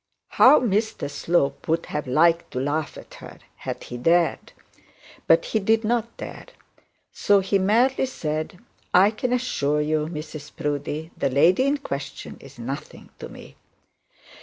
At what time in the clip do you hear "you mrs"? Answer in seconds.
9.81-10.55